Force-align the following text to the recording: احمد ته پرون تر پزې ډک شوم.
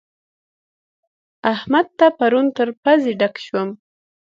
احمد 1.53 1.87
ته 1.97 2.07
پرون 2.17 2.45
تر 2.57 2.67
پزې 2.83 3.11
ډک 3.19 3.35
شوم. 3.45 3.69